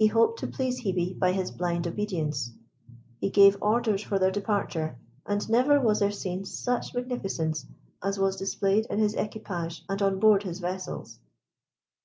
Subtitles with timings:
[0.00, 2.50] He hoped to please Hebe by his blind obedience.
[3.20, 7.64] He gave orders for their departure, and never was there seen such magnificence
[8.02, 11.20] as was displayed in his equipage and on board his vessels.